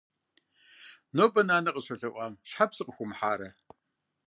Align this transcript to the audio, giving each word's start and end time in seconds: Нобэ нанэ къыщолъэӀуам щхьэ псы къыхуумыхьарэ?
Нобэ 1.15 1.41
нанэ 1.47 1.69
къыщолъэӀуам 1.75 2.33
щхьэ 2.49 2.65
псы 2.69 2.83
къыхуумыхьарэ? 2.85 3.49